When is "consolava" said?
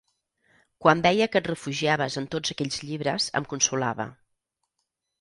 3.55-4.11